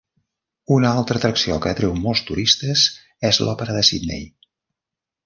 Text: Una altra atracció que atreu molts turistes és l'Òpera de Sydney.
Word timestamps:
Una 0.75 0.93
altra 1.01 1.19
atracció 1.19 1.57
que 1.65 1.73
atreu 1.73 1.93
molts 2.05 2.23
turistes 2.29 2.87
és 3.31 3.39
l'Òpera 3.45 3.77
de 3.77 3.85
Sydney. 3.91 4.25